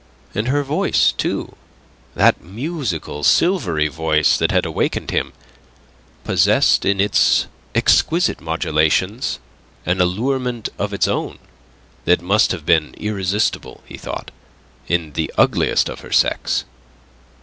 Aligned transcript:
And 0.33 0.47
her 0.47 0.63
voice 0.63 1.11
too 1.11 1.55
that 2.15 2.43
musical, 2.43 3.23
silvery 3.23 3.87
voice 3.87 4.35
that 4.35 4.49
had 4.51 4.65
awakened 4.65 5.11
him 5.11 5.31
possessed 6.23 6.85
in 6.85 6.99
its 6.99 7.45
exquisite 7.75 8.41
modulations 8.41 9.37
an 9.85 10.01
allurement 10.01 10.69
of 10.79 10.91
its 10.91 11.07
own 11.07 11.37
that 12.05 12.19
must 12.19 12.51
have 12.51 12.65
been 12.65 12.95
irresistible, 12.97 13.83
he 13.85 13.95
thought, 13.95 14.31
in 14.87 15.13
the 15.13 15.31
ugliest 15.37 15.87
of 15.87 15.99
her 15.99 16.11
sex. 16.11 16.65